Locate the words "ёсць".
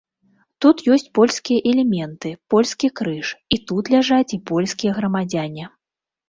0.93-1.09